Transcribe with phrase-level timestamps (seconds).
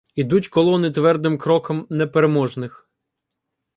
[0.15, 2.89] Ідуть колони твердим кроком непереможних.